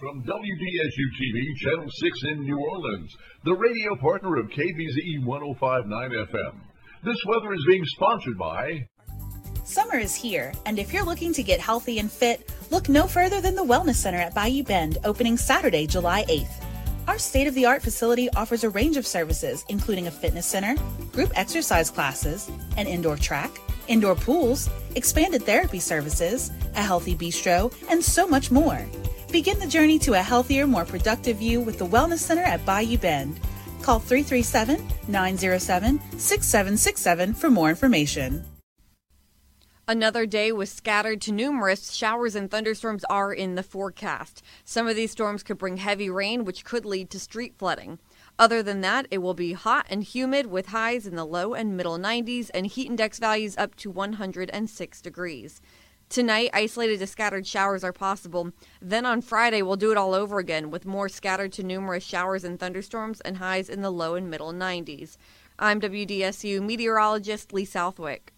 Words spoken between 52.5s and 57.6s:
and heat index values up to 106 degrees. Tonight, isolated to scattered